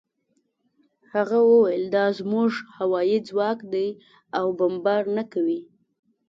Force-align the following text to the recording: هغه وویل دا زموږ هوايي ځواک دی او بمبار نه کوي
هغه 1.13 1.37
وویل 1.51 1.83
دا 1.95 2.05
زموږ 2.19 2.51
هوايي 2.77 3.17
ځواک 3.29 3.59
دی 3.73 3.89
او 4.37 4.45
بمبار 4.59 5.03
نه 5.17 5.23
کوي 5.33 5.59